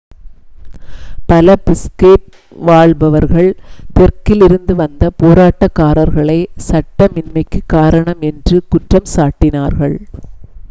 [1.25, 2.29] பல பிஷ்கேக்
[2.61, 3.49] வாழ்பவர்கள்
[3.93, 6.39] தெற்கிலிருந்து வந்த போராட்டக்காரர்களே
[6.69, 9.95] சட்டமின்மைக்குக் காரணம் என்று குற்றம் சாட்டினார்கள்